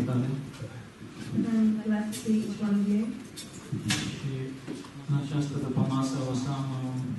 [0.00, 0.28] fiecare
[1.34, 3.04] And I'd like to see each one of you.
[4.16, 4.32] și
[5.08, 6.68] în această după masă o să am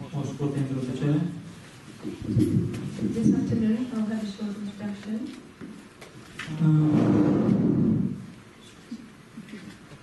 [0.02, 1.20] uh, o scurtă introducere.
[3.16, 5.18] This afternoon I'll have a short introduction.
[6.64, 6.90] Uh,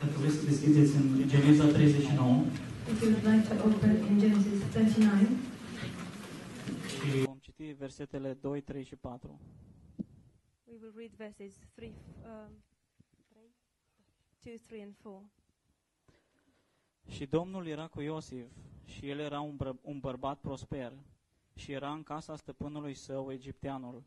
[0.01, 2.45] Dacă vreți să deschideți în Geneza 39
[2.93, 5.13] If you would like to open in Genesis 39,
[6.93, 9.41] și vom citi versetele 2, 3 și 4.
[10.79, 11.93] We will read verses 3,
[12.25, 12.63] um,
[14.43, 15.31] 2, 3, and 4.
[17.09, 18.51] Și Domnul era cu Iosif
[18.85, 20.93] și el era un, br- un bărbat prosper
[21.55, 24.03] și era în casa stăpânului său, egipteanul.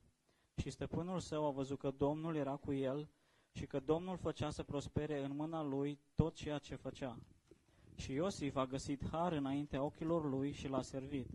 [0.55, 3.09] Și stăpânul său a văzut că Domnul era cu el
[3.51, 7.19] și că Domnul făcea să prospere în mâna lui tot ceea ce făcea.
[7.95, 11.27] Și Iosif a găsit har înaintea ochilor lui și l-a servit,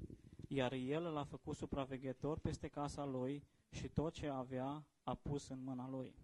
[0.49, 3.43] iar el l-a făcut supraveghetor peste casa lui
[3.77, 6.15] și tot ce avea a pus în mâna lui.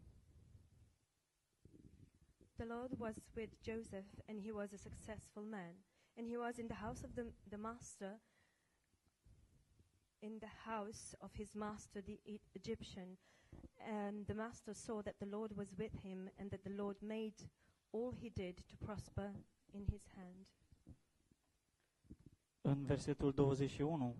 [2.56, 5.74] The Lord was with Joseph, and he was a successful man.
[6.16, 8.20] And he was in the house of the, the master,
[10.18, 13.18] in the house of his master, the E- Egyptian.
[13.78, 17.34] And the master saw that the Lord was with him, and that the Lord made
[17.90, 19.32] all he did to prosper
[19.72, 20.46] in his hand.
[22.60, 24.16] în versetul 21.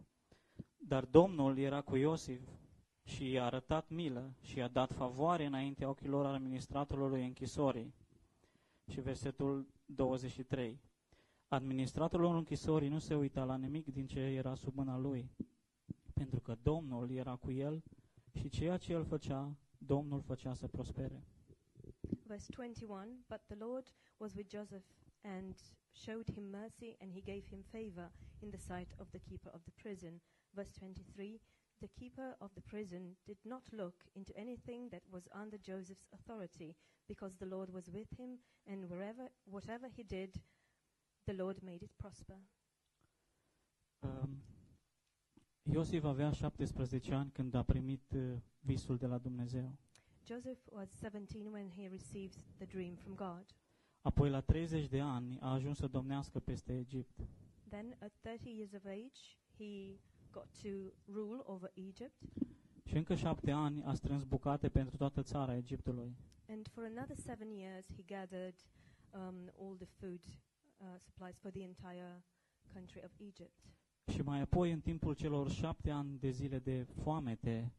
[0.76, 2.40] Dar Domnul era cu Iosif
[3.04, 7.94] și i-a arătat milă și i-a dat favoare înaintea ochilor administratorului închisorii.
[8.88, 10.80] Și versetul 23.
[11.48, 15.30] Administratorul închisorii nu se uita la nimic din ce era sub mâna lui,
[16.14, 17.82] pentru că Domnul era cu el
[18.32, 21.22] și ceea ce el făcea, Domnul făcea să prospere.
[22.26, 23.86] Verse 21 But the Lord
[24.16, 24.84] was with Joseph
[25.22, 25.54] and
[25.92, 29.62] showed him mercy, and he gave him favor in the sight of the keeper of
[29.62, 30.20] the prison.
[30.50, 31.40] Verse 23
[31.82, 36.76] The keeper of the prison did not look into anything that was under Joseph's authority,
[37.08, 40.40] because the Lord was with him, and wherever, whatever he did,
[41.26, 42.38] the Lord made it prosper.
[44.00, 44.42] Um,
[45.62, 48.20] Iosif avea 17 ani când a primit uh,
[48.60, 49.78] visul de la Dumnezeu.
[50.26, 53.44] Joseph was 17 when he received the dream from God.
[54.02, 57.20] Apoi, la 30 de ani, a ajuns să domnească peste Egipt.
[57.68, 59.98] Then, at 30 years of age, he
[60.32, 60.68] got to
[61.12, 62.22] rule over Egypt.
[62.84, 66.16] Și încă șapte ani a strâns bucate pentru toată țara Egiptului.
[66.48, 68.54] And for another seven years, he gathered
[69.10, 70.20] um, all the food
[70.76, 72.24] uh, supplies for the entire
[72.72, 73.72] country of Egypt.
[74.12, 77.72] Și mai apoi, în timpul celor șapte ani de zile de foamete,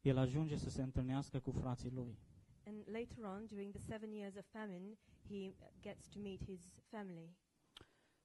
[0.00, 2.18] el ajunge să se întâlnească cu frații lui.
[2.66, 4.98] And later on, during the seven years of famine,
[5.28, 7.36] he gets to meet his family.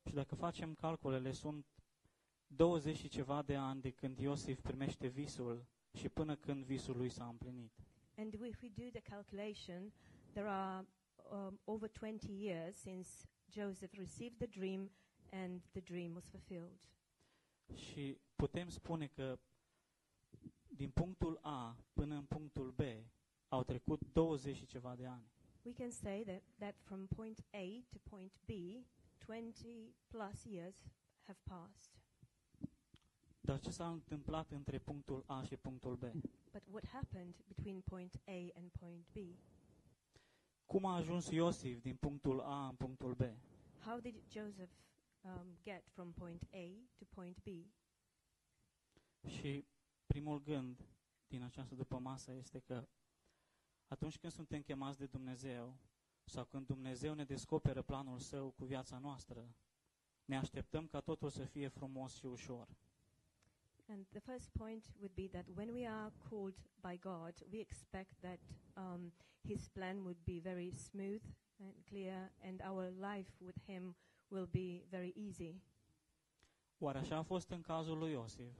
[0.07, 1.65] Și dacă facem calculele, sunt
[2.47, 7.09] 20 și ceva de ani de când Iosif primește visul și până când visul lui
[7.09, 7.71] s-a împlinit.
[8.17, 9.93] And if we do the calculation,
[10.33, 10.87] there are
[11.31, 13.09] um, over 20 years since
[13.51, 14.91] Joseph received the dream
[15.31, 16.89] and the dream was fulfilled.
[17.73, 19.39] Și putem spune că
[20.67, 22.81] din punctul A până în punctul B
[23.47, 25.25] au trecut 20 și ceva de ani.
[25.63, 28.49] We can say that, that from point A to point B,
[29.25, 30.75] 20 plus years
[31.23, 32.04] have passed.
[33.45, 36.03] Dar ce s-a întâmplat între punctul A și punctul B?
[36.51, 39.17] But what happened between point A and point B?
[40.65, 43.21] Cum a ajuns Iosif din punctul A în punctul B?
[43.85, 44.71] How did Joseph
[45.21, 46.67] um, get from point A
[46.97, 47.47] to point B?
[49.27, 49.65] Și
[50.05, 50.85] primul gând
[51.27, 52.87] din această după masă este că
[53.87, 55.77] atunci când suntem chemați de Dumnezeu
[56.23, 59.55] sau când Dumnezeu ne descoperă planul său cu viața noastră,
[60.25, 62.67] ne așteptăm ca totul să fie frumos și ușor.
[63.87, 68.13] And the first point would be that when we are called by God, we expect
[68.21, 68.39] that
[68.75, 69.11] um,
[69.47, 71.21] His plan would be very smooth
[71.59, 73.95] and clear, and our life with Him
[74.31, 75.61] will be very easy.
[76.79, 78.53] Oare așa a fost în cazul lui Iosif?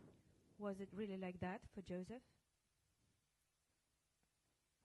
[0.56, 2.24] Was it really like that for Joseph?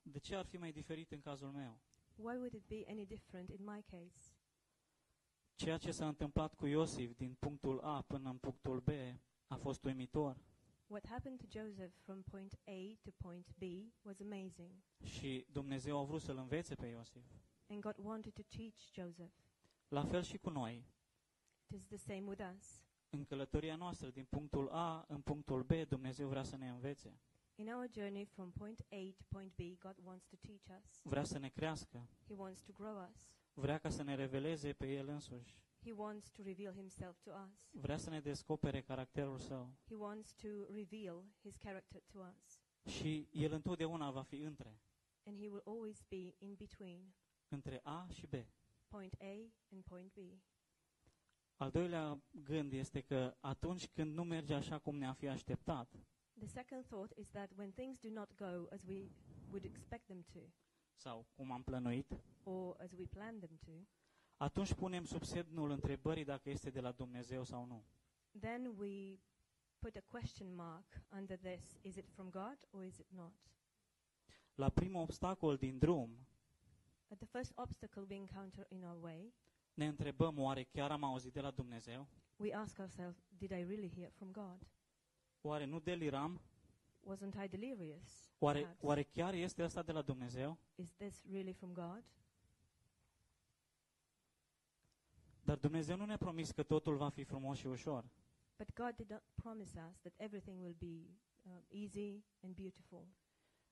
[0.03, 1.78] De ce ar fi mai diferit în cazul meu?
[2.16, 4.34] Why would it be any different in my case?
[5.54, 8.89] Ceea ce s-a întâmplat cu Iosif din punctul A până în punctul B
[9.50, 10.36] a fost uimitor
[10.86, 13.62] What happened to Joseph from point A to point B
[14.02, 14.70] was amazing,
[15.04, 17.24] și Dumnezeu a vrut să-l învețe pe Iosif.
[17.68, 19.32] and God wanted to teach Joseph.
[19.88, 20.84] La fel și cu noi.
[21.66, 22.82] It is the same with us.
[23.10, 27.20] În călătoria noastră, din punctul A în punctul B, Dumnezeu vrea să ne învețe.
[27.54, 31.00] In our journey from point A to point B, God wants to teach us.
[31.02, 32.08] Vrea să ne crească.
[32.26, 33.16] He wants to grow us.
[33.52, 35.58] Vrea ca să ne reveleze pe El însuși.
[35.84, 37.68] He wants to reveal himself to us.
[37.71, 39.71] Vrea să ne descopere caracterul Său.
[39.88, 42.60] He wants to reveal his character to us.
[42.92, 44.80] Și El întotdeauna va fi între.
[45.27, 47.15] and He will always be in between
[47.48, 48.32] între A și B.
[48.88, 50.18] point A and point B.
[51.56, 55.94] Al doilea gând este că atunci când nu merge așa cum ne-a fi așteptat,
[56.38, 59.10] The second thought is that when things do not go as we
[59.50, 60.38] would expect them to,
[60.94, 62.12] sau cum am plănuit,
[62.42, 63.71] or as we planned them to,
[64.42, 67.84] atunci punem sub semnul întrebării dacă este de la Dumnezeu sau nu.
[68.41, 69.19] then we
[69.78, 70.84] put a question mark
[71.16, 71.78] under this.
[71.83, 73.33] Is it from God or is it not?
[74.54, 76.27] La primul obstacol din drum,
[77.09, 79.34] At the first obstacle we encounter in our way,
[79.75, 82.07] ne întrebăm oare chiar am auzit de la Dumnezeu?
[82.36, 84.66] we ask ourselves, did I really hear from God?
[85.41, 86.41] Oare nu deliram?
[87.01, 88.33] Wasn't I delirious?
[88.39, 88.83] Oare, perhaps?
[88.83, 90.59] oare chiar este asta de la Dumnezeu?
[90.75, 92.04] Is this really from God?
[95.45, 98.04] Dar Dumnezeu nu ne-a promis că totul va fi frumos și ușor.
[98.57, 103.07] But God did not promise us that everything will be um, easy and beautiful.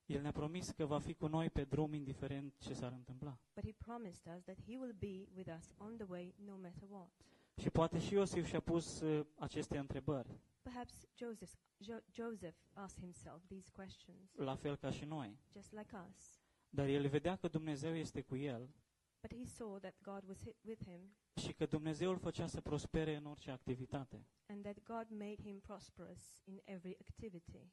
[0.06, 3.38] El ne-a promis că va fi cu noi pe drum indiferent ce s-ar întâmpla.
[3.54, 6.88] But He promised us that He will be with us on the way no matter
[6.88, 7.10] what.
[7.56, 13.42] Și poate și Iosif și-a pus uh, aceste întrebări, Perhaps Joseph, jo- Joseph asked himself
[13.46, 15.38] these questions, la fel ca și noi.
[15.52, 16.40] just like us.
[16.70, 18.68] Dar el vedea că Dumnezeu este cu el
[19.20, 21.00] But he saw that God was hi- with him
[21.34, 24.26] și că Dumnezeu îl făcea să prospere în orice activitate.
[24.46, 27.70] and that God made him prosperous in every activity.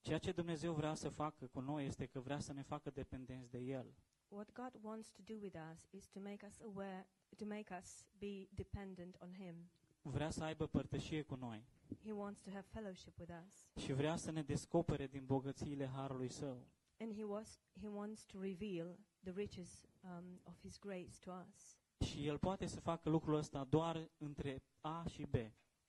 [0.00, 3.50] Ceea ce Dumnezeu vrea să facă cu noi este că vrea să ne facă dependenți
[3.50, 3.94] de El.
[4.28, 8.04] What God wants to do with us is to make us aware, to make us
[8.18, 9.70] be dependent on Him.
[10.02, 11.64] Vrea să aibă părtășie cu noi
[12.04, 13.82] He wants to have fellowship with us.
[13.82, 16.66] și vrea să ne descopere din bogățiile Harului Său.
[16.98, 21.76] And He, was, he wants to reveal the riches um, of His grace to us.
[22.08, 25.34] Și El poate să facă lucrul ăsta doar între A și B.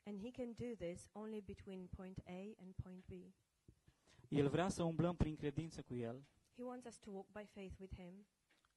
[0.03, 3.11] And He can do this only between point A and point B.
[4.27, 6.25] El vrea să umblăm prin credință cu El
[6.55, 8.25] He wants us to walk by faith with Him.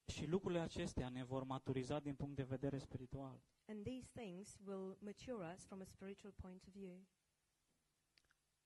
[0.06, 3.40] și lucrurile acestea ne vor maturiza din punct de vedere spiritual.
[3.66, 7.06] And these things will mature us from a spiritual point of view.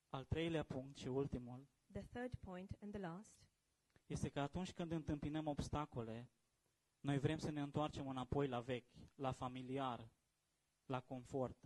[0.08, 3.46] Al treilea punct și ultimul The third point and the last
[4.06, 6.28] este că atunci când întâmpinăm obstacole,
[7.04, 10.08] noi vrem să ne întoarcem înapoi la vechi, la familiar,
[10.86, 11.56] la confort.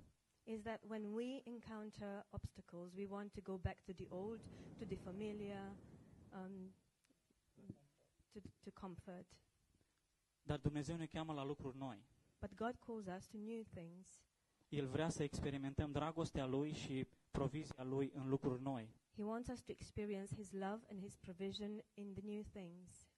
[0.44, 4.40] is that when we encounter obstacles, we want to go back to the old,
[4.78, 5.76] to the familiar,
[6.32, 6.72] um,
[8.32, 9.26] to, to comfort.
[10.42, 12.04] Dar Dumnezeu ne cheamă la lucruri noi.
[12.40, 14.22] But God calls us to new things.
[14.68, 18.94] El vrea să experimentăm dragostea Lui și provizia Lui în lucruri noi.
[19.16, 23.08] He wants us to experience His love and His provision in the new things.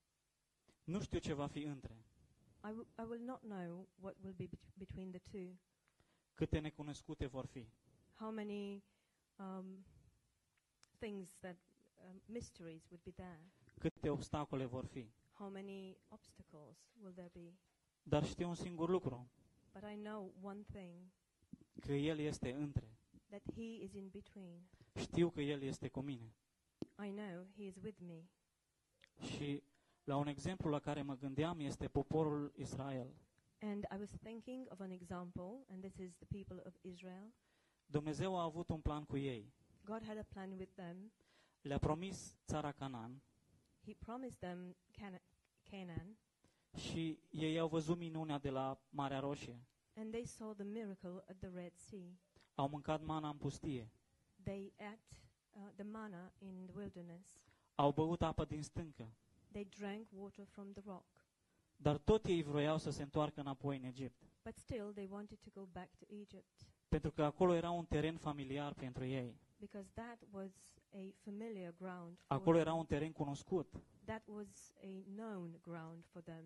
[0.83, 2.05] Nu știu ce va fi între,
[2.63, 5.57] I, w- I will not know what will be bet- between the two.
[6.33, 7.67] câte necunoscute vor fi,
[8.15, 8.83] How many
[9.39, 9.85] um,
[10.99, 11.57] things that
[12.03, 13.39] um, mysteries would be there.
[13.79, 15.11] câte obstacole vor fi.
[15.31, 17.53] How many obstacles will there be?
[18.03, 19.29] Dar știu un singur lucru,
[19.73, 21.11] But I know one thing
[21.79, 22.97] că El este între.
[23.29, 24.61] that He is in between.
[24.95, 26.33] Știu că El este cu mine.
[27.05, 28.23] I know He is with me.
[29.35, 29.63] Și
[30.11, 33.07] la un exemplu la care mă gândeam este poporul Israel.
[33.61, 37.33] And I was thinking of an example, and this is the people of Israel.
[37.85, 39.53] Dumnezeu a avut un plan cu ei.
[39.85, 41.11] God had a plan with them.
[41.61, 43.21] Le-a promis țara Canaan
[43.85, 45.21] He promised them Cana-
[45.69, 46.17] Canaan,
[46.77, 49.59] și ei au văzut minunea de la Marea Roșie.
[49.95, 52.09] and they saw the miracle at the Red Sea.
[52.55, 53.91] Au mâncat mana în pustie.
[54.43, 54.99] They ate
[55.51, 57.39] uh, the manna in the wilderness.
[57.75, 59.11] Au băut apă din stâncă.
[59.51, 61.05] They drank water from the rock.
[61.75, 64.23] Dar tot ei vroiau să se întoarcă înapoi în Egipt.
[64.43, 68.17] But still, they wanted to go back to Egypt Pentru că acolo era un teren
[68.17, 69.39] familiar pentru ei.
[69.59, 70.51] because that was
[70.93, 72.17] a familiar ground.
[72.27, 72.67] For Acolo them.
[72.67, 73.75] era un teren cunoscut.
[74.05, 76.43] That was a known ground for them.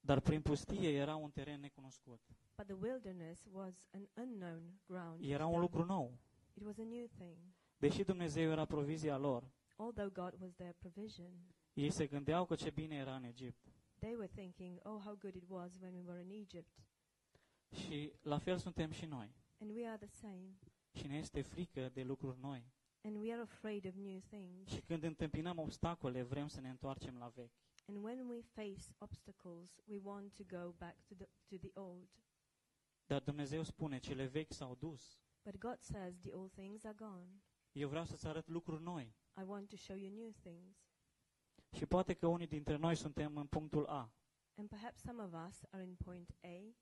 [0.00, 2.20] Dar prin pustie era un teren necunoscut.
[2.56, 5.24] But the wilderness was an unknown ground.
[5.24, 5.60] Era to un them.
[5.60, 6.18] lucru nou.
[6.54, 7.36] It was a new thing.
[7.78, 11.32] Deși Dumnezeu era provizia lor, Although God was their provision,
[11.78, 13.72] ei se gândeau că ce bine era în Egipt.
[13.98, 16.78] they were thinking, oh, how good it was when we were in Egypt.
[17.72, 19.34] Și la fel suntem și noi.
[19.60, 20.58] And we are the same.
[20.92, 22.72] Și ne este frică de lucruri noi.
[23.02, 24.68] And we are afraid of new things.
[24.68, 27.58] Și când întâmpinăm obstacole, vrem să ne întoarcem la vechi.
[27.86, 32.08] And when we face obstacles, we want to go back to the, to the old.
[33.06, 35.20] Dar Dumnezeu spune, cele vechi s-au dus.
[35.42, 37.42] But God says the old things are gone.
[37.72, 39.14] Eu vreau să-ți arăt lucruri noi.
[39.40, 40.87] I want to show you new things.
[41.76, 44.12] Și poate că unii dintre noi suntem în punctul A.
[44.54, 46.74] And perhaps some of us are in point A.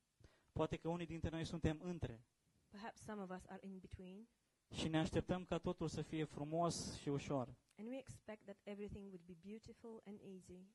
[0.53, 2.25] Poate că unii dintre noi suntem între.
[2.69, 4.29] Perhaps some of us are in between.
[4.75, 7.57] Și ne așteptăm ca totul să fie frumos și ușor.
[7.79, 10.67] And we expect that everything would be beautiful and easy.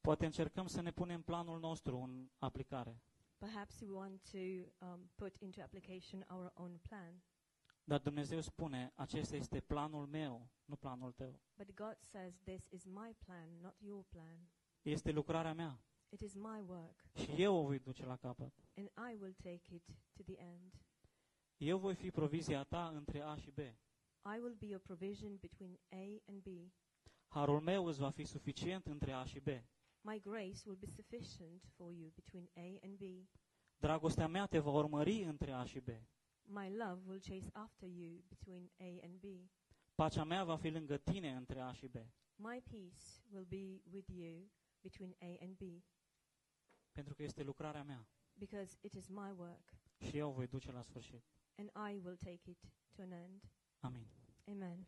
[0.00, 3.02] Poate încercăm să ne punem planul nostru în aplicare.
[3.38, 4.38] Perhaps we want to
[4.86, 7.22] um, put into application our own plan.
[7.84, 11.40] Dar Dumnezeu spune, acesta este planul meu, nu planul tău.
[11.56, 14.48] But God says, This is my plan, not your plan.
[14.82, 18.52] Este lucrarea mea It is my work, și eu o voi duce la capăt.
[18.76, 19.86] and I will take it
[20.16, 20.72] to the end.
[21.56, 23.58] Eu voi fi provizia ta între A și B.
[23.58, 26.72] I will be your provision between A and B.
[27.28, 29.46] Harul meu îți va fi suficient între A și B.
[30.00, 33.28] My grace will be sufficient for you between A and B.
[33.76, 35.88] Dragostea mea te va urmări între A și B.
[36.44, 39.24] My love will chase after you between A and B.
[39.94, 41.94] Pacea mea va fi lângă tine între A și B.
[42.36, 45.82] My peace will be with you between A and B,
[46.92, 48.06] Pentru că este lucrarea mea
[48.38, 51.22] because it is my work, și eu o voi duce la sfârșit.
[51.56, 52.58] and I will take it
[52.96, 53.42] to an end.
[53.80, 54.06] Amin.
[54.48, 54.86] Amen.